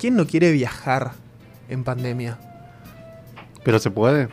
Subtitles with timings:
[0.00, 1.10] ¿Quién no quiere viajar
[1.68, 2.38] en pandemia?
[3.64, 4.28] Pero se puede.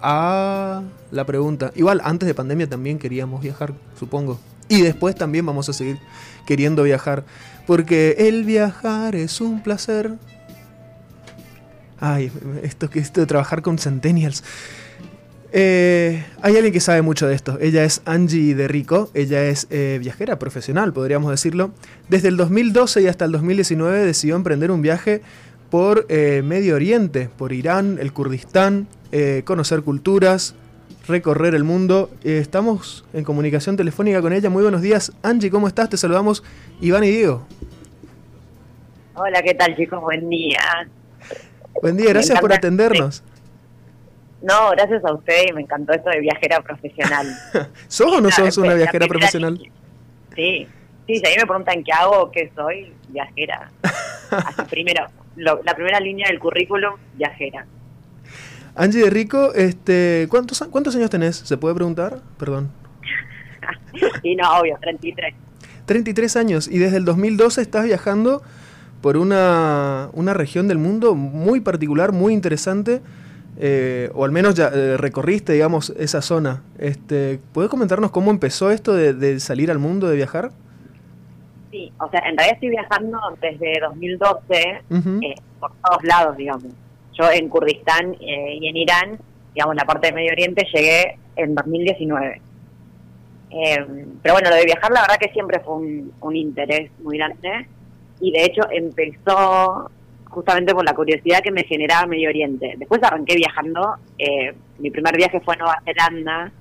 [0.00, 0.82] Ah,
[1.12, 1.70] la pregunta.
[1.76, 4.40] Igual, antes de pandemia también queríamos viajar, supongo.
[4.68, 6.00] Y después también vamos a seguir
[6.44, 7.24] queriendo viajar.
[7.68, 10.14] Porque el viajar es un placer.
[12.00, 12.32] Ay,
[12.64, 14.42] esto, esto de trabajar con Centennials.
[15.52, 17.58] Eh, hay alguien que sabe mucho de esto.
[17.60, 19.10] Ella es Angie de Rico.
[19.14, 21.70] Ella es eh, viajera profesional, podríamos decirlo.
[22.08, 25.22] Desde el 2012 y hasta el 2019 decidió emprender un viaje
[25.70, 28.88] por eh, Medio Oriente, por Irán, el Kurdistán,
[29.44, 30.54] conocer culturas,
[31.08, 32.10] recorrer el mundo.
[32.22, 34.50] estamos en comunicación telefónica con ella.
[34.50, 35.12] Muy buenos días.
[35.22, 35.88] Angie, ¿cómo estás?
[35.88, 36.44] Te saludamos
[36.82, 37.46] Iván y Diego.
[39.14, 40.02] Hola, ¿qué tal chicos?
[40.02, 40.60] Buen día.
[41.80, 43.22] Buen día, gracias por atendernos.
[44.42, 47.26] No, gracias a usted y me encantó esto de viajera profesional.
[47.88, 49.58] ¿Sos o no sos una viajera profesional?
[50.34, 50.68] Sí,
[51.06, 53.70] sí, si a mí me preguntan qué hago, qué soy, viajera.
[54.30, 57.66] Así primero, la primera línea del currículum, viajera.
[58.74, 61.36] Angie de Rico, este, ¿cuántos, ¿cuántos años tenés?
[61.36, 62.20] ¿Se puede preguntar?
[62.38, 62.70] Perdón.
[64.22, 65.34] sí, no, obvio, 33.
[65.86, 68.42] 33 años y desde el 2012 estás viajando
[69.00, 73.00] por una, una región del mundo muy particular, muy interesante
[73.58, 76.62] eh, o al menos ya eh, recorriste, digamos, esa zona.
[76.78, 80.50] Este, ¿Puedes comentarnos cómo empezó esto de, salir al mundo, de viajar?
[81.70, 86.64] Sí, o sea, en realidad estoy viajando desde 2012 eh, por todos lados, digamos.
[87.14, 89.18] Yo en Kurdistán y en Irán,
[89.54, 92.40] digamos, la parte de Medio Oriente, llegué en 2019.
[94.22, 97.66] pero bueno, lo de viajar la verdad que siempre fue un, un interés muy grande
[98.20, 99.90] y de hecho empezó
[100.36, 102.74] justamente por la curiosidad que me generaba Medio Oriente.
[102.76, 106.52] Después arranqué viajando, eh, mi primer viaje fue a Nueva Zelanda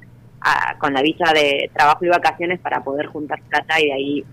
[0.79, 4.25] con la visa de trabajo y vacaciones para poder juntar plata y de ahí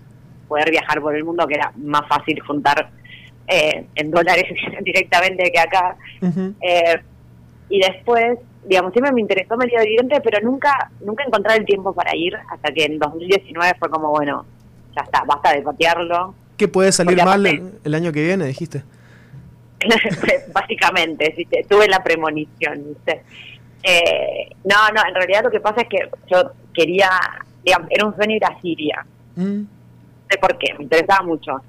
[0.47, 2.89] poder viajar por el mundo, que era más fácil juntar
[3.45, 4.45] eh, en dólares
[4.81, 5.97] directamente que acá.
[6.61, 7.01] Eh,
[7.67, 12.15] y después, digamos, siempre me interesó Medio Oriente, pero nunca nunca encontré el tiempo para
[12.15, 14.45] ir, hasta que en 2019 fue como, bueno,
[14.95, 16.33] ya está, basta de patearlo.
[16.55, 17.45] ¿Qué puede salir mal
[17.83, 18.83] el año que viene, dijiste?
[20.53, 21.47] básicamente, ¿sí?
[21.67, 22.95] tuve la premonición.
[23.83, 27.09] Eh, no, no, en realidad lo que pasa es que yo quería,
[27.63, 29.05] digamos, era un sueño ir a Siria.
[29.35, 29.61] Mm.
[29.61, 31.61] No sé por qué, me interesaba mucho.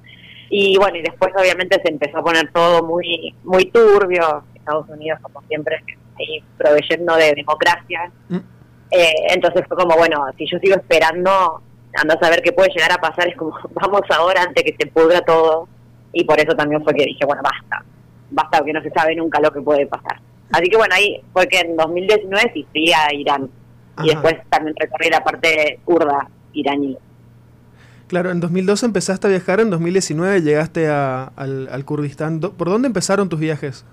[0.49, 4.45] Y bueno, y después obviamente se empezó a poner todo muy muy turbio.
[4.55, 5.83] Estados Unidos, como siempre,
[6.19, 8.11] ahí proveyendo de democracia.
[8.29, 8.37] Mm.
[8.91, 11.61] Eh, entonces fue como, bueno, si yo sigo esperando,
[11.95, 14.87] ando a saber qué puede llegar a pasar, es como, vamos ahora antes que se
[14.87, 15.69] pudra todo.
[16.13, 17.85] Y por eso también fue que dije, bueno, basta
[18.35, 20.21] basta que no se sabe nunca lo que puede pasar.
[20.53, 23.49] Así que bueno, ahí fue que en 2019 sí fui a Irán
[24.03, 26.97] y después también recorrí la parte kurda iraní.
[28.09, 32.41] Claro, en 2012 empezaste a viajar, en 2019 llegaste a, al, Kurdistán.
[32.41, 33.85] ¿Por dónde empezaron tus viajes?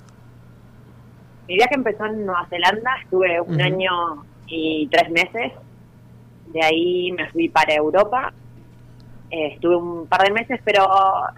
[1.48, 5.54] Mi viaje empezó en Nueva Zelanda, estuve un año y tres meses.
[6.48, 8.34] De ahí me fui para Europa
[9.32, 10.86] eh, estuve un par de meses, pero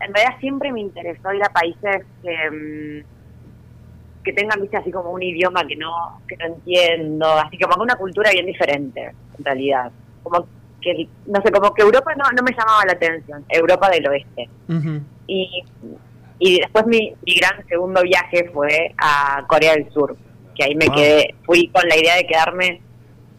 [0.01, 5.11] en realidad siempre me interesó ir a países que, mm, que tengan, viste, así como
[5.11, 9.91] un idioma que no, que no entiendo, así como una cultura bien diferente, en realidad.
[10.23, 10.47] Como
[10.81, 14.49] que, no sé, como que Europa no, no me llamaba la atención, Europa del oeste.
[15.27, 15.63] y,
[16.39, 20.17] y después mi, mi gran segundo viaje fue a Corea del Sur,
[20.55, 22.81] que ahí me quedé, fui con la idea de quedarme,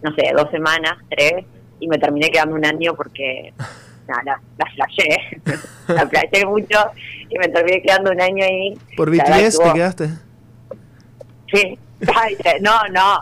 [0.01, 1.45] no sé, dos semanas, tres,
[1.81, 3.53] y me terminé quedando un año porque
[4.09, 5.41] no, no, la flashé,
[5.89, 6.79] la flashé mucho
[7.29, 8.79] y me terminé quedando un año ahí.
[8.97, 10.09] ¿Por BTS te quedaste?
[11.53, 11.79] Sí,
[12.61, 13.21] no, no,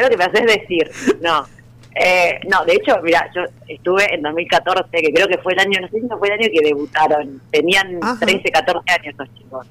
[0.00, 1.46] lo que me haces decir, no.
[1.94, 5.80] Eh, no, de hecho, mira, yo estuve en 2014, que creo que fue el año,
[5.80, 9.66] no sé si no fue el año que debutaron, tenían 13, 14 años esos chicos.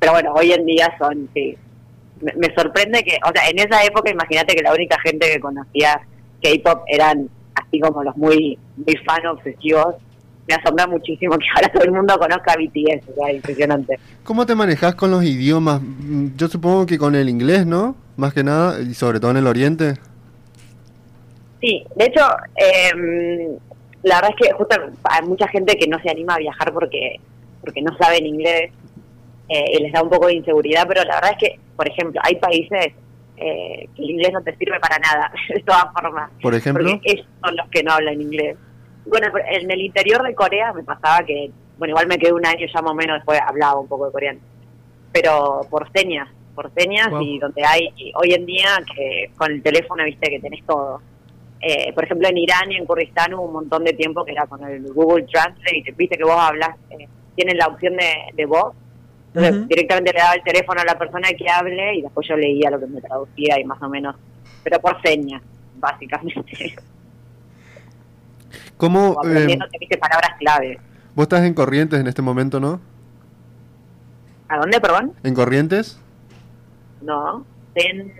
[0.00, 1.56] pero bueno, hoy en día son, sí.
[2.20, 5.38] Me, me, sorprende que, o sea, en esa época imagínate que la única gente que
[5.38, 6.00] conocía
[6.42, 7.28] K-pop eran
[7.66, 9.96] así como los muy, muy fan obsesivos,
[10.48, 13.98] me asombra muchísimo que ahora todo el mundo conozca a BTS, o impresionante.
[14.24, 15.80] ¿Cómo te manejas con los idiomas?
[16.36, 17.96] Yo supongo que con el inglés, ¿no?
[18.16, 19.94] Más que nada, y sobre todo en el Oriente.
[21.60, 22.22] Sí, de hecho,
[22.56, 23.58] eh,
[24.02, 27.18] la verdad es que justo hay mucha gente que no se anima a viajar porque
[27.66, 28.70] porque no saben inglés
[29.48, 32.20] eh, y les da un poco de inseguridad, pero la verdad es que, por ejemplo,
[32.24, 32.94] hay países
[33.36, 36.30] eh, que el inglés no te sirve para nada, de todas formas.
[36.40, 36.88] Por ejemplo.
[36.90, 38.56] Porque ellos son los que no hablan inglés.
[39.06, 42.66] Bueno, en el interior de Corea me pasaba que, bueno, igual me quedé un año
[42.66, 44.40] ya más o menos después hablaba un poco de coreano,
[45.12, 50.04] pero por señas, por señas y donde hay, hoy en día que con el teléfono
[50.04, 51.00] viste que tenés todo.
[51.60, 54.46] Eh, por ejemplo, en Irán y en Kurdistán hubo un montón de tiempo que era
[54.46, 57.06] con el Google Translate, viste que vos hablas, eh,
[57.36, 58.74] tienen la opción de, de voz.
[59.36, 62.70] Entonces, directamente le daba el teléfono a la persona que hable y después yo leía
[62.70, 64.16] lo que me traducía y más o menos,
[64.64, 65.42] pero por señas,
[65.76, 66.74] básicamente.
[68.78, 69.20] ¿Cómo?
[69.26, 69.58] Eh,
[70.00, 70.80] palabras clave.
[71.14, 72.80] Vos estás en Corrientes en este momento, ¿no?
[74.48, 75.12] ¿A dónde, perdón?
[75.22, 75.98] ¿En Corrientes?
[77.02, 77.44] No,
[77.74, 78.14] en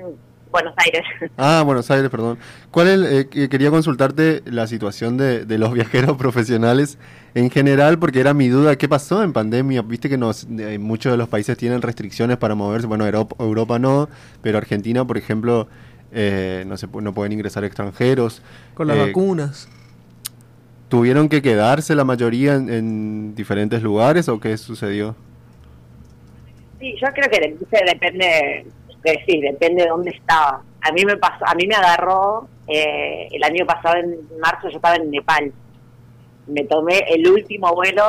[0.56, 1.02] Buenos Aires.
[1.36, 2.38] Ah, Buenos Aires, perdón.
[2.70, 6.98] ¿Cuál es, eh, quería consultarte la situación de, de, los viajeros profesionales
[7.34, 9.82] en general, porque era mi duda, ¿qué pasó en pandemia?
[9.82, 13.78] Viste que nos, eh, muchos de los países tienen restricciones para moverse, bueno, Europa, Europa
[13.78, 14.08] no,
[14.40, 15.68] pero Argentina, por ejemplo,
[16.12, 18.40] eh, no, se, no pueden ingresar extranjeros.
[18.72, 19.68] Con las vacunas.
[20.88, 25.14] ¿Tuvieron que quedarse la mayoría en, diferentes lugares o qué sucedió?
[26.80, 28.64] Sí, yo creo que depende,
[29.26, 30.62] sí, depende de dónde estaba.
[30.80, 34.76] A mí me pasó, a mí me agarró eh, el año pasado en marzo, yo
[34.76, 35.52] estaba en Nepal.
[36.46, 38.04] Me tomé el último vuelo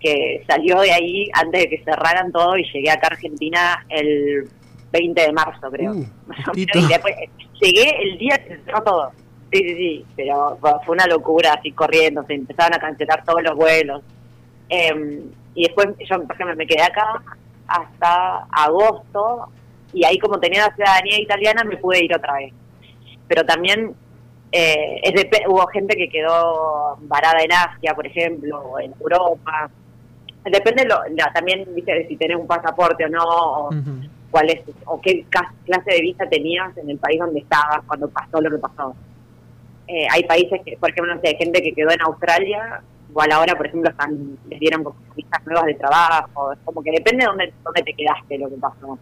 [0.00, 4.48] que salió de ahí antes de que cerraran todo y llegué acá a Argentina el
[4.92, 5.92] 20 de marzo, creo.
[5.92, 6.04] Uh,
[6.54, 7.14] y después,
[7.60, 9.12] llegué el día que se cerró todo.
[9.52, 13.54] Sí, sí, sí, pero fue una locura así corriendo, se empezaban a cancelar todos los
[13.54, 14.02] vuelos.
[14.68, 17.22] Em, y después yo, por ejemplo, me quedé acá
[17.66, 19.48] hasta agosto
[19.94, 22.52] y ahí como tenía la ciudadanía italiana me pude ir otra vez.
[23.28, 23.94] Pero también
[24.52, 25.00] eh,
[25.48, 29.70] hubo gente que quedó varada en Asia, por ejemplo, o en Europa.
[30.44, 31.00] Depende lo,
[31.32, 32.06] también ¿viste?
[32.08, 33.70] si tenés un pasaporte o no, o,
[34.30, 35.24] cuál es, o qué
[35.64, 38.94] clase de visa tenías en el país donde estabas cuando pasó lo que pasó.
[39.86, 43.32] Eh, hay países que, por ejemplo, no sé, hay gente que quedó en Australia, igual
[43.32, 47.28] ahora, por ejemplo, están, les dieron visas nuevas de trabajo, es como que depende de
[47.28, 48.98] dónde, dónde te quedaste lo que pasó.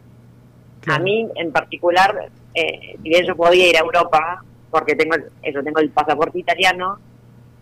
[0.86, 5.62] A mí, en particular, eh, si bien yo podía ir a Europa, porque tengo eso,
[5.62, 6.98] tengo el pasaporte italiano,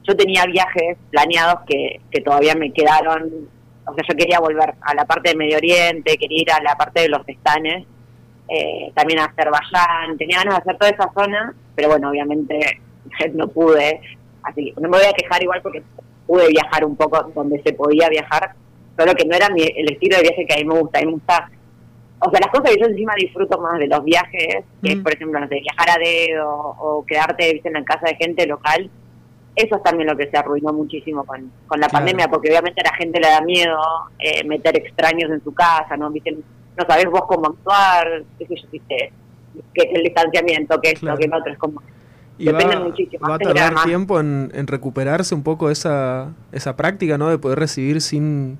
[0.04, 3.48] yo tenía viajes planeados que, que todavía me quedaron,
[3.86, 6.76] o sea, yo quería volver a la parte de Medio Oriente, quería ir a la
[6.76, 7.86] parte de los estanes,
[8.48, 12.80] eh, también a Azerbaiyán, tenía ganas de hacer toda esa zona, pero bueno, obviamente
[13.34, 14.00] no pude,
[14.42, 15.82] así no me voy a quejar igual porque
[16.26, 18.54] pude viajar un poco donde se podía viajar,
[18.96, 21.02] solo que no era mi, el estilo de viaje que a mí me gusta, a
[21.02, 21.50] mí me gusta,
[22.20, 25.12] o sea, las cosas que yo encima disfruto más de los viajes, que es por
[25.12, 28.90] ejemplo, no sé, viajar a dedo o quedarte en la casa de gente local,
[29.56, 32.90] eso es también lo que se arruinó muchísimo con, con la pandemia, porque obviamente a
[32.90, 33.78] la gente le da miedo
[34.18, 36.10] eh, meter extraños en su casa, ¿no?
[36.10, 36.32] ¿Viste?
[36.32, 39.12] No sabes vos cómo actuar, qué sé yo, ¿viste?
[39.74, 41.82] que el distanciamiento, que esto, que lo otro, es como
[42.38, 47.28] y va, a tardar tiempo en, recuperarse un poco esa, esa práctica, ¿no?
[47.28, 48.58] De poder recibir sin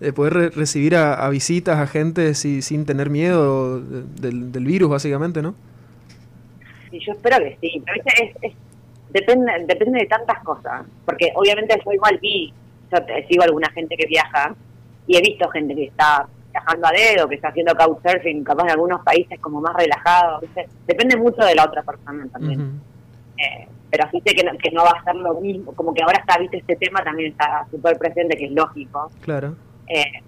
[0.00, 5.54] de poder recibir a, visitas, a gente sin tener miedo del, virus, básicamente, ¿no?
[6.90, 7.82] Sí, yo espero que sí.
[7.84, 8.02] Pero
[8.42, 8.54] es,
[9.10, 10.86] depende, depende de tantas cosas.
[11.04, 12.52] Porque obviamente yo igual vi,
[12.90, 12.98] yo
[13.28, 14.54] sigo alguna gente que viaja
[15.06, 18.70] y he visto gente que está viajando a dedo, que está haciendo couchsurfing, capaz en
[18.70, 20.40] algunos países como más relajado,
[20.86, 22.80] depende mucho de la otra persona también.
[23.36, 26.02] eh, pero así sé que no, que no va a ser lo mismo, como que
[26.02, 29.10] ahora está, viste, este tema también está súper presente, que es lógico.
[29.22, 29.56] Claro.
[29.90, 30.22] Eh,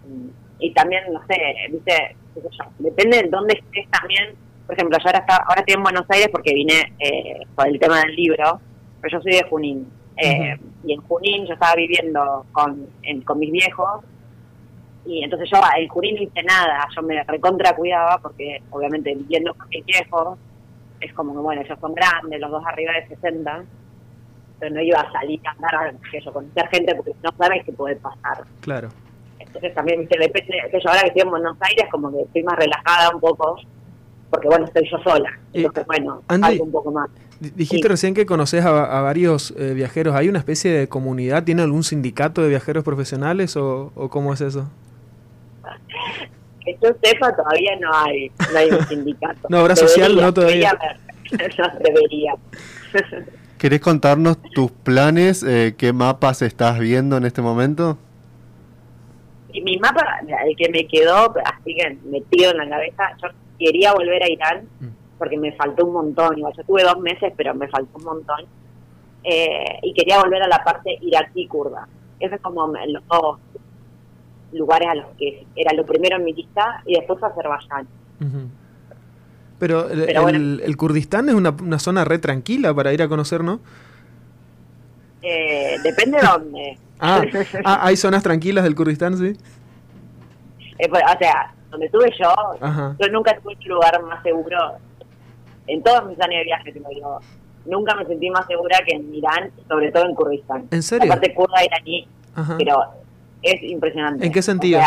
[0.58, 1.36] y también, no sé,
[1.70, 2.16] viste,
[2.78, 4.34] depende de dónde estés también.
[4.66, 7.78] Por ejemplo, yo ahora, está, ahora estoy en Buenos Aires porque vine eh, por el
[7.78, 8.60] tema del libro,
[9.00, 9.88] pero yo soy de Junín.
[10.16, 12.86] Eh, y en Junín yo estaba viviendo con,
[13.24, 14.04] con mis viejos
[15.04, 19.54] y entonces yo el Junín no hice nada, yo me recontra cuidaba porque obviamente viviendo
[19.54, 20.38] con mis viejos,
[21.00, 23.64] es como que bueno, ellos son grandes, los dos arriba de 60,
[24.60, 27.96] pero no iba a salir a andar eso, conocer gente porque no sabes qué puede
[27.96, 28.44] pasar.
[28.60, 28.90] Claro.
[29.46, 32.42] Entonces también, viste, depende, que yo ahora que estoy en Buenos Aires como que estoy
[32.42, 33.56] más relajada un poco,
[34.30, 37.10] porque bueno, estoy yo sola, entonces bueno, un poco más.
[37.40, 40.14] Dijiste recién que conoces a, varios eh, viajeros.
[40.14, 41.42] ¿Hay una especie de comunidad?
[41.42, 44.68] ¿Tiene algún sindicato de viajeros profesionales o, o cómo es eso?
[46.64, 49.48] que yo sepa, todavía no hay, no hay un sindicato.
[49.48, 50.72] no, obra social no todavía.
[51.32, 52.34] no debería.
[53.58, 55.42] ¿Querés contarnos tus planes?
[55.42, 57.98] Eh, ¿Qué mapas estás viendo en este momento?
[59.52, 63.28] Y mi mapa, el que me quedó así que metido en la cabeza, yo
[63.58, 64.86] quería volver a Irán mm.
[65.18, 66.38] porque me faltó un montón.
[66.38, 68.44] Igual yo tuve dos meses, pero me faltó un montón.
[69.24, 71.86] Eh, y quería volver a la parte iraquí kurda.
[72.18, 73.38] Eso es como los dos
[74.52, 77.86] lugares a los que era lo primero en mi lista y después Azerbaiyán.
[79.58, 83.60] Pero, el, Kurdistán es una, una, zona re tranquila para ir a conocer, ¿no?
[85.22, 86.78] Eh, depende de dónde.
[87.04, 87.22] Ah,
[87.64, 89.36] ah, hay zonas tranquilas del Kurdistán, sí.
[90.78, 92.32] Eh, pues, o sea, donde estuve yo,
[92.98, 94.56] yo nunca tuve un lugar más seguro
[95.66, 97.20] en todos mis años de viaje, como digo.
[97.64, 100.66] Nunca me sentí más segura que en Irán, sobre todo en Kurdistán.
[100.70, 101.06] ¿En serio?
[101.06, 102.08] La parte kurda iraní,
[102.58, 102.82] pero
[103.42, 104.26] es impresionante.
[104.26, 104.80] ¿En qué sentido?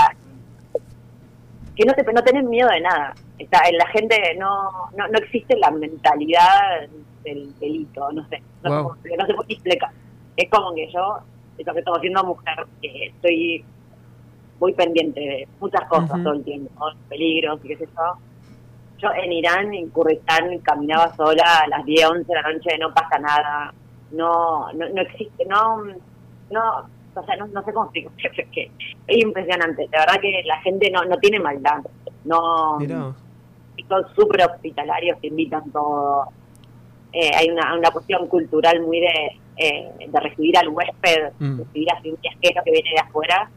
[1.76, 3.14] que no, te, no tenés miedo de nada.
[3.38, 6.88] Está, la gente no, no, no existe la mentalidad
[7.24, 9.92] del delito, no sé, no, sé, no por qué explicar.
[10.38, 11.20] Es como que yo,
[11.58, 13.66] eso que estoy siendo mujer, que estoy
[14.60, 18.14] muy pendiente de muchas cosas todo el tiempo, peligros y qué sé yo.
[18.98, 22.94] Yo en Irán, en Kurdistán, caminaba sola a las 10, 11 de la noche, no
[22.94, 23.74] pasa nada,
[24.12, 25.84] no, no, no existe, no,
[26.50, 28.12] no, o sea, no, no sé cómo explico,
[28.54, 28.72] que
[29.08, 29.88] es impresionante.
[29.92, 31.84] La verdad que la gente no, no tiene maldad,
[32.24, 32.78] no,
[33.88, 36.28] son súper hospitalarios, te invitan todo.
[37.12, 41.60] Eh, hay una, una cuestión cultural muy de, eh, de recibir al huésped, mm.
[41.60, 43.50] recibir a un viajero que viene de afuera.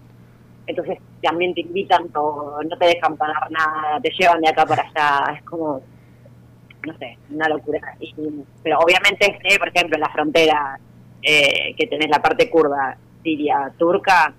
[0.66, 4.82] Entonces también te invitan todo, no te dejan pagar nada, te llevan de acá para
[4.82, 5.80] allá, es como,
[6.86, 7.80] no sé, una locura.
[8.62, 10.78] pero obviamente, por ejemplo, en la frontera
[11.22, 14.32] eh, que tenés la parte kurda, Siria, turca,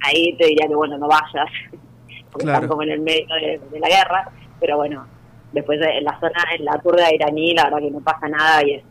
[0.00, 1.50] ahí te diría que bueno, no vayas,
[2.32, 5.06] porque están como en el medio de, la guerra, pero bueno,
[5.52, 8.74] después en la zona, en la kurda iraní, la verdad que no pasa nada y
[8.74, 8.84] es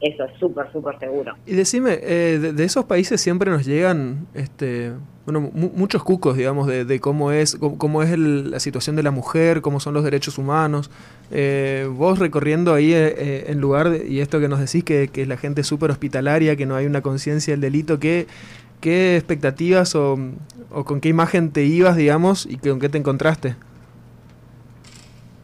[0.00, 1.34] eso es súper, súper seguro.
[1.46, 4.92] Y decime, eh, de, esos países siempre nos llegan este,
[5.24, 9.80] bueno, muchos cucos, digamos, de, cómo es, cómo, es la situación de la mujer, cómo
[9.80, 10.90] son los derechos humanos.
[11.30, 15.38] Eh, vos recorriendo ahí eh, en lugar, y esto que nos decís, que, que la
[15.38, 18.26] gente es súper hospitalaria, que no hay una conciencia del delito, ¿qué,
[18.82, 20.18] qué expectativas o,
[20.70, 23.56] o, con qué imagen te ibas, digamos, y con qué te encontraste?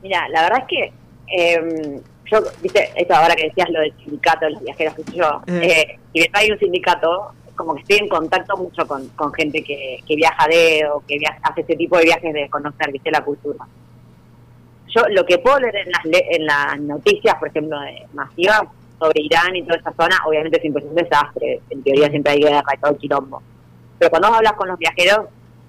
[0.02, 0.92] Mira, la verdad es que
[1.37, 5.42] eh, yo, viste, esto ahora que decías lo del sindicato de los viajeros, que yo,
[5.46, 5.62] eh.
[5.62, 9.99] eh, si hay un sindicato, como que estoy en contacto mucho con, con gente que,
[10.06, 13.66] que viaja de o que hace ese tipo de viajes de conocer, viste, la cultura.
[14.88, 18.62] Yo lo que puedo leer en las, en las noticias, por ejemplo, de masivas
[18.99, 22.40] sobre Irán y toda esa zona, obviamente siempre es un desastre, en teoría siempre hay
[22.40, 23.42] guerra y todo el quilombo.
[23.99, 25.26] Pero cuando hablas con los viajeros,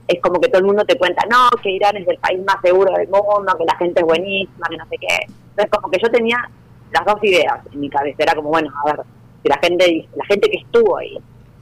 [0.07, 2.57] es como que todo el mundo te cuenta, no, que Irán es el país más
[2.61, 5.17] seguro del mundo, que la gente es buenísima, que no sé qué.
[5.61, 6.49] Entonces como que yo tenía
[6.91, 9.05] las dos ideas en mi cabeza, era como, bueno, a ver,
[9.43, 11.17] si la gente, la gente que estuvo ahí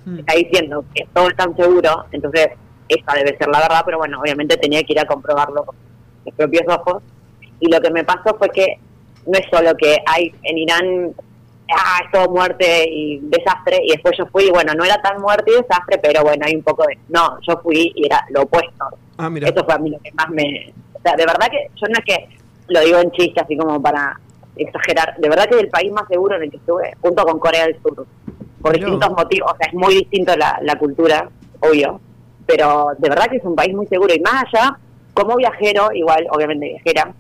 [0.06, 0.20] hmm.
[0.20, 2.50] está diciendo que todo es tan seguro, entonces
[2.88, 5.76] esa debe ser la verdad, pero bueno, obviamente tenía que ir a comprobarlo con
[6.26, 7.04] mis propios ojos.
[7.60, 8.80] Y lo que me pasó fue que
[9.28, 11.14] no es solo que hay en Irán
[11.78, 15.22] ah, es todo muerte y desastre, y después yo fui, y bueno, no era tan
[15.22, 18.44] muerte y desastre, pero bueno, hay un poco de, no, yo fui y era lo
[18.44, 18.86] opuesto.
[19.18, 19.50] Ah, mira.
[19.50, 22.00] Eso fue a mí lo que más me, o sea, de verdad que yo no
[22.00, 22.39] es que
[22.70, 24.20] lo digo en chiste, así como para
[24.56, 27.40] exagerar, de verdad que es el país más seguro en el que estuve, junto con
[27.40, 28.06] Corea del Sur,
[28.62, 31.30] por distintos motivos, o sea, es muy distinto la, la cultura,
[31.62, 32.00] obvio,
[32.46, 34.78] pero de verdad que es un país muy seguro, y más allá,
[35.14, 37.14] como viajero, igual, obviamente viajera,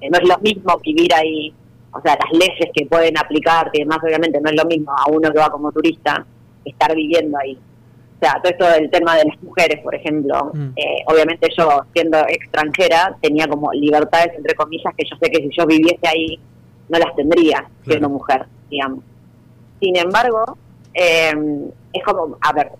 [0.00, 1.54] eh, no es lo mismo vivir ahí
[1.94, 5.08] o sea, las leyes que pueden aplicar y demás, obviamente no es lo mismo a
[5.10, 6.26] uno que va como turista
[6.64, 7.56] estar viviendo ahí.
[8.16, 10.70] O sea, todo esto del tema de las mujeres, por ejemplo, mm.
[10.76, 15.50] eh, obviamente yo siendo extranjera tenía como libertades, entre comillas, que yo sé que si
[15.56, 16.38] yo viviese ahí
[16.88, 19.00] no las tendría siendo mujer, digamos.
[19.80, 20.56] Sin embargo,
[20.94, 21.32] eh,
[21.92, 22.70] es como, a ver,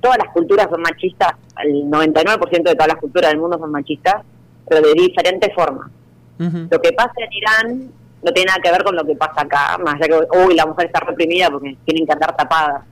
[0.00, 1.32] todas las culturas son machistas,
[1.62, 4.22] el 99% de todas las culturas del mundo son machistas,
[4.68, 5.90] pero de diferentes formas.
[6.38, 9.78] Lo que pasa en Irán no tiene nada que ver con lo que pasa acá,
[9.78, 12.82] más allá que, uy, la mujer está reprimida porque tienen que andar tapadas.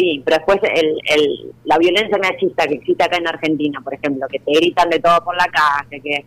[0.00, 4.26] Sí, pero después el, el, la violencia machista que existe acá en Argentina, por ejemplo,
[4.28, 6.24] que te gritan de todo por la calle, que,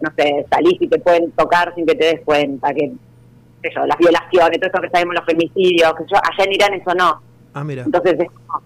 [0.00, 2.92] no sé, salís y te pueden tocar sin que te des cuenta, que,
[3.62, 6.74] qué yo, las violaciones, todo eso que sabemos, los femicidios, que yo, allá en Irán
[6.74, 7.20] eso no.
[7.52, 7.82] Ah, mira.
[7.82, 8.62] Entonces es como,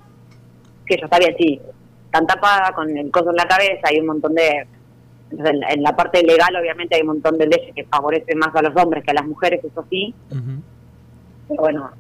[0.85, 1.59] que yo, está bien, sí,
[2.05, 4.67] están tapadas con el coso en la cabeza, hay un montón de
[5.31, 8.77] en, la parte legal, obviamente, hay un montón de leyes que favorecen más a los
[8.77, 10.15] hombres que a las mujeres, eso sí.
[10.29, 11.91] Pero bueno,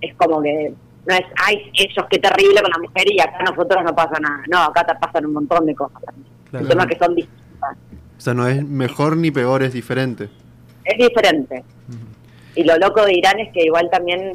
[0.00, 0.74] es como que
[1.08, 4.42] no es, ay, ellos qué terrible con la mujer y acá nosotros no pasa nada.
[4.48, 6.02] No, acá te pasan un montón de cosas.
[6.50, 6.68] Claro.
[6.68, 7.76] tema que son distintas.
[8.16, 10.28] O sea, no es mejor ni peor, es diferente.
[10.84, 11.64] Es diferente.
[12.54, 14.32] Y lo loco de Irán es que igual también,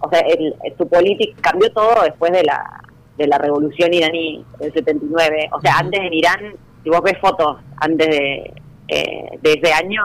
[0.00, 2.82] o sea, el, su política cambió todo después de la
[3.16, 5.50] de la revolución iraní del 79.
[5.52, 8.54] O sea, antes en Irán si vos ves fotos antes de,
[8.88, 10.02] eh, de ese año,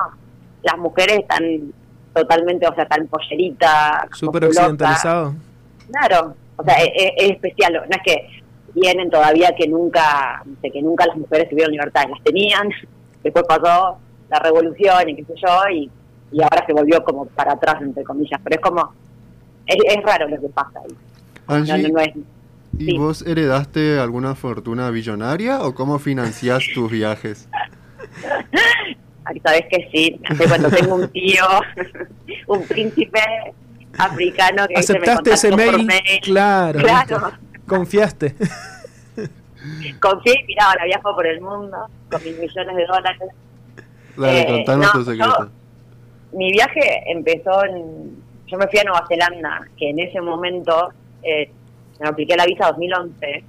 [0.64, 1.74] las mujeres están
[2.14, 4.06] totalmente, o sea, están polleritas.
[4.12, 5.36] Súper occidentalizado.
[5.90, 8.28] Claro, o sea, es, especial, no es que
[8.74, 12.70] vienen todavía que nunca, no que nunca las mujeres tuvieron libertad, las tenían,
[13.24, 13.98] después pasó
[14.30, 15.90] la revolución y qué sé yo, y,
[16.32, 18.94] y ahora se volvió como para atrás, entre comillas, pero es como,
[19.66, 21.92] es, es raro lo que pasa ahí.
[21.92, 22.14] no, es,
[22.78, 27.48] ¿Y vos heredaste alguna fortuna billonaria o cómo financiás tus viajes?
[29.44, 31.44] Sabes que sí, cuando tengo un tío,
[32.48, 33.20] un príncipe
[33.98, 35.88] africano que aceptaste ese mail?
[36.22, 37.32] Claro, claro.
[37.68, 38.36] confiaste.
[40.00, 41.78] confié y miraba, la viajo por el mundo
[42.10, 43.30] con mis millones de dólares.
[44.18, 45.50] Dale, eh, contanos tu secreto.
[46.34, 48.24] mi viaje empezó en...
[48.48, 51.50] Yo me fui a Nueva Zelanda, que en ese momento eh,
[52.00, 53.44] me apliqué la visa 2011,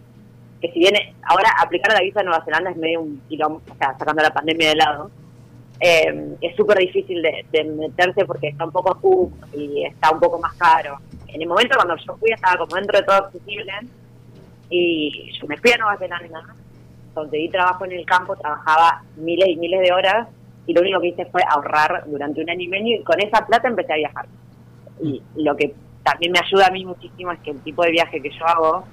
[0.61, 3.77] que si bien ahora aplicar la visa a Nueva Zelanda es medio un kilómetro, o
[3.77, 5.11] sea, sacando la pandemia de lado,
[5.81, 10.39] eh, es súper difícil de, meterse porque está un poco cool y está un poco
[10.39, 10.99] más caro.
[11.29, 13.73] En el momento cuando yo fui estaba como dentro de todo accesible
[14.71, 16.55] y yo me fui a Nueva Zelanda,
[17.13, 20.29] conseguí trabajo en el campo, trabajaba miles y miles de horas
[20.67, 23.45] y lo único que hice fue ahorrar durante un año y medio y con esa
[23.47, 24.27] plata empecé a viajar.
[25.03, 28.23] Y lo que también me ayuda a mí muchísimo es que el tipo de viaje
[28.23, 28.85] que yo hago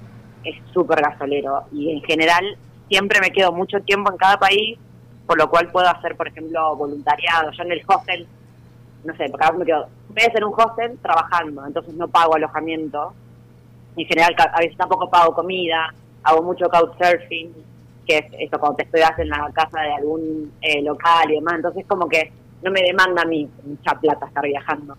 [0.44, 2.56] es súper gasolero y en general
[2.88, 4.78] siempre me quedo mucho tiempo en cada país,
[5.26, 7.50] por lo cual puedo hacer, por ejemplo, voluntariado.
[7.52, 8.26] Yo en el hostel,
[9.04, 12.34] no sé, porque ahora me quedo, voy a hacer un hostel trabajando, entonces no pago
[12.34, 13.12] alojamiento.
[13.96, 17.52] En general, a veces tampoco pago comida, hago mucho couchsurfing,
[18.06, 21.54] que es esto cuando te esperas en la casa de algún eh, local y demás.
[21.56, 24.96] Entonces, como que no me demanda a mí mucha plata estar viajando.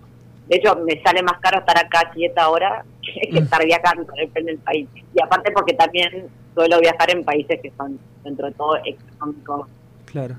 [0.48, 3.44] De hecho, me sale más caro estar acá quieta ahora que, mm.
[3.44, 4.88] estar viajando, depende del país.
[4.96, 9.68] Y aparte porque también suelo viajar en países que son, dentro de todo, económicos.
[10.14, 10.36] Claro.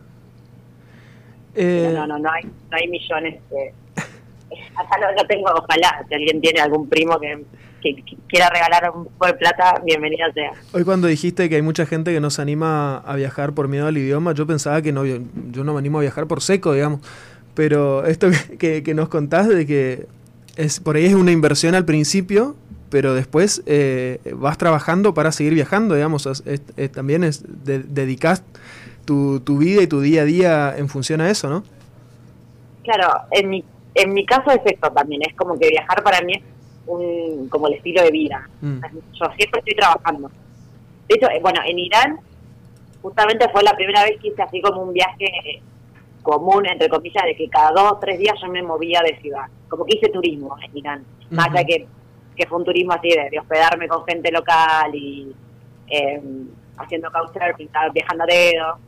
[1.56, 1.90] Eh...
[1.92, 3.74] No, no, no hay, no hay millones que...
[4.76, 7.44] Hasta no, tengo, ojalá, si alguien tiene algún primo que,
[8.28, 10.52] quiera regalar un poco de plata, bienvenida sea.
[10.72, 13.88] Hoy cuando dijiste que hay mucha gente que no se anima a viajar por miedo
[13.88, 17.00] al idioma, yo pensaba que no, yo no me animo a viajar por seco, digamos.
[17.54, 18.28] Pero esto
[18.58, 20.06] que, que, nos contás de que
[20.56, 22.56] es por ahí es una inversión al principio,
[22.90, 26.26] pero después eh, vas trabajando para seguir viajando, digamos,
[26.92, 28.44] también es de, dedicas
[29.04, 31.64] tu, tu vida y tu día a día en función a eso, ¿no?
[32.82, 36.34] Claro, en mi, en mi caso es esto también, es como que viajar para mí
[36.34, 36.42] es
[36.86, 38.48] un, como el estilo de vida.
[38.60, 38.80] Mm.
[39.12, 40.30] Yo siempre estoy trabajando.
[41.08, 42.18] De hecho, eh, bueno, en Irán
[43.02, 45.62] justamente fue la primera vez que hice así como un viaje
[46.22, 49.46] común, entre comillas, de que cada dos o tres días yo me movía de ciudad.
[49.68, 51.04] Como que hice turismo en Irán.
[51.30, 51.86] Más allá que,
[52.36, 55.34] que fue un turismo así de, hospedarme con gente local y
[55.88, 56.22] eh,
[56.78, 58.78] haciendo couchsurfing, viajando a dedo.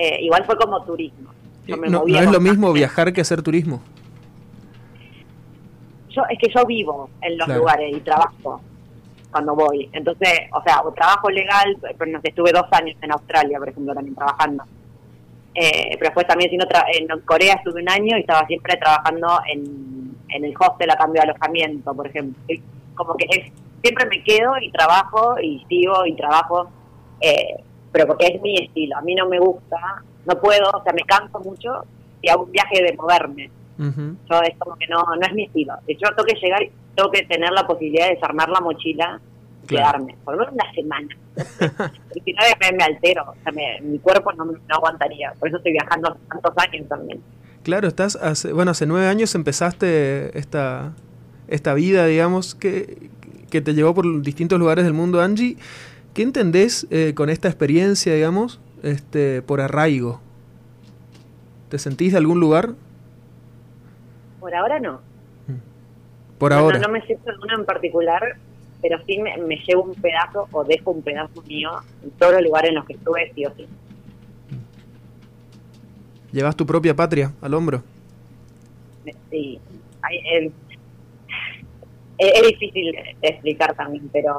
[0.00, 1.30] Eh, igual fue como turismo.
[1.66, 3.82] no, es lo mismo viajar que hacer turismo.
[6.08, 8.62] Yo, es que yo vivo en los lugares y trabajo
[9.30, 9.90] cuando voy.
[9.92, 13.92] Entonces, o sea, trabajo legal, pero no sé, estuve dos años en Australia, por ejemplo,
[13.92, 14.64] también trabajando.
[15.54, 20.16] Eh, pero después también siendo en Corea estuve un año y estaba siempre trabajando en,
[20.30, 22.42] en el hostel a cambio de alojamiento, por ejemplo.
[22.94, 26.70] como que es, siempre me quedo y trabajo y sigo y trabajo,
[27.20, 27.56] eh,
[27.92, 28.96] pero porque es mi estilo.
[28.96, 31.84] A mí no me gusta, no puedo, o sea, me canso mucho
[32.22, 33.50] y hago un viaje de moverme.
[33.78, 35.72] Yo es como que no, no es mi estilo.
[35.88, 36.60] Yo tengo que llegar,
[36.94, 39.20] tengo que tener la posibilidad de desarmar la mochila
[39.66, 41.08] quedarme, por lo menos una semana.
[42.14, 42.40] y si no,
[42.76, 45.32] me, altero, o sea, mi cuerpo no, aguantaría.
[45.38, 47.20] Por eso estoy viajando tantos años también.
[47.62, 50.92] Claro, estás hace, bueno, hace nueve años empezaste esta,
[51.48, 53.10] esta vida, digamos, que,
[53.50, 55.56] que te llevó por distintos lugares del mundo, Angie.
[56.20, 60.20] ¿Qué entendés eh, con esta experiencia, digamos, este, por arraigo?
[61.70, 62.74] ¿Te sentís de algún lugar?
[64.38, 65.00] Por ahora no.
[66.36, 66.78] Por ahora.
[66.78, 68.36] No, no me siento en uno en particular,
[68.82, 71.70] pero sí me, llevo un pedazo o dejo un pedazo mío
[72.02, 73.66] en todos los lugares en los que estuve, sí o sí.
[76.32, 77.82] ¿Llevas tu propia patria al hombro?
[79.30, 79.58] Sí,
[80.34, 80.52] es,
[82.18, 84.38] es, difícil explicar también, pero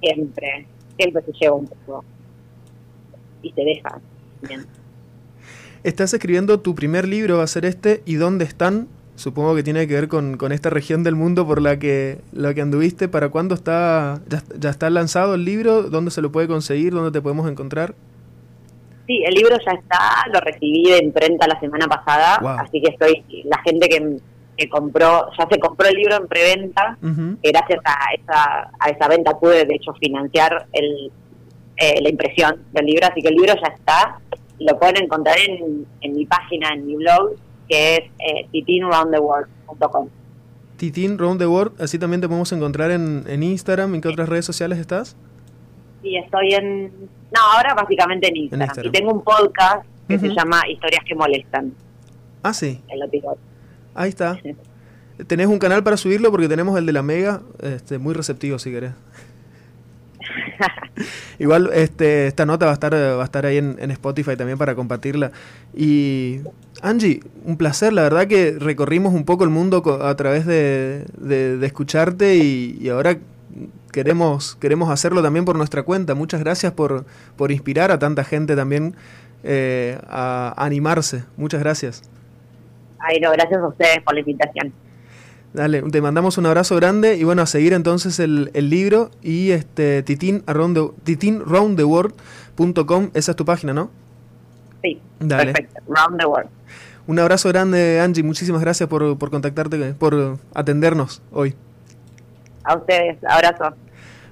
[0.00, 2.04] siempre, siempre se lleva un poco
[3.42, 4.00] y te deja
[4.42, 4.66] bien.
[5.82, 8.88] Estás escribiendo tu primer libro, va a ser este, ¿y dónde están?
[9.16, 12.52] Supongo que tiene que ver con, con, esta región del mundo por la que, la
[12.52, 13.06] que anduviste.
[13.06, 14.20] ¿Para cuándo está,
[14.58, 15.82] ya, está lanzado el libro?
[15.82, 16.92] ¿Dónde se lo puede conseguir?
[16.92, 17.94] ¿Dónde te podemos encontrar?
[19.06, 23.22] Sí, el libro ya está, lo recibí de imprenta la semana pasada, así que estoy,
[23.44, 24.18] la gente que,
[24.56, 29.38] que, compró, ya se compró el libro en preventa, gracias a esa, a esa venta
[29.38, 31.10] pude de hecho financiar el,
[31.76, 34.20] eh, la impresión del libro, así que el libro ya está,
[34.60, 37.32] lo pueden encontrar en, en mi página, en mi blog,
[37.68, 40.08] que es eh, titinroundtheworld.com.
[40.76, 43.94] Titin Round the World, así también te podemos encontrar en, en Instagram.
[43.94, 45.16] ¿En qué otras redes sociales estás?
[46.02, 46.92] Sí, estoy en.
[47.32, 48.86] No, ahora básicamente en Instagram.
[48.86, 51.72] Y tengo un podcast que se llama Historias que Molestan.
[52.42, 52.82] Ah, sí.
[53.94, 54.38] Ahí está.
[55.26, 56.30] ¿Tenés un canal para subirlo?
[56.30, 58.92] Porque tenemos el de la Mega, este, muy receptivo si querés.
[61.38, 64.74] Igual este, esta nota va a estar, va a estar ahí en, Spotify también para
[64.74, 65.30] compartirla.
[65.74, 66.40] Y
[66.82, 71.64] Angie, un placer, la verdad que recorrimos un poco el mundo a través de, de,
[71.64, 73.18] escucharte y, ahora
[73.92, 76.14] queremos, queremos hacerlo también por nuestra cuenta.
[76.14, 77.04] Muchas gracias por,
[77.36, 78.96] por inspirar a tanta gente también
[79.44, 81.24] eh, a animarse.
[81.36, 82.02] Muchas gracias.
[83.06, 84.72] Ay, no, gracias a ustedes por la invitación.
[85.52, 90.02] Dale, te mandamos un abrazo grande y bueno, a seguir entonces el, libro y este
[90.02, 90.42] titin,
[91.04, 93.90] titinroundtheworld.com, esa es tu página, ¿no?
[94.82, 95.52] Sí, Dale.
[95.52, 96.48] perfecto, Round the World.
[97.06, 101.54] Un abrazo grande, Angie, muchísimas gracias por, por contactarte, por atendernos hoy.
[102.64, 103.74] A ustedes, abrazo.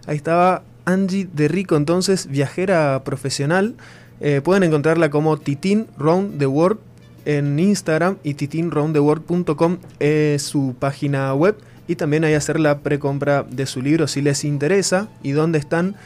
[0.07, 3.75] Ahí estaba Angie de Rico, entonces, viajera profesional.
[4.21, 6.79] Eh, pueden encontrarla como Titin Round the World
[7.25, 11.57] en Instagram y titinroundtheworld.com es su página web
[11.89, 15.09] y también hay hacer la precompra de su libro si les interesa.
[15.23, 15.97] ¿Y dónde están?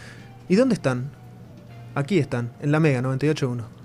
[0.48, 1.10] ¿Y dónde están?
[1.94, 3.75] Aquí están, en la Mega 981.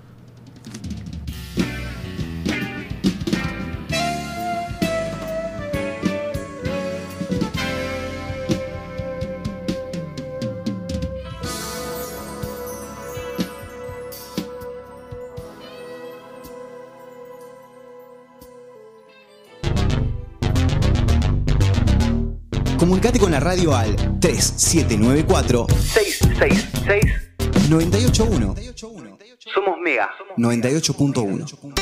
[23.74, 27.32] Al 3794 666
[27.68, 28.54] 981.
[29.54, 31.81] Somos Mega 98.1.